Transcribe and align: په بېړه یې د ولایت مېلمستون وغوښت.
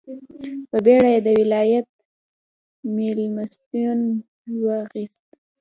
په 0.69 0.77
بېړه 0.85 1.09
یې 1.15 1.19
د 1.27 1.29
ولایت 1.41 1.87
مېلمستون 2.95 3.99
وغوښت. 4.63 5.23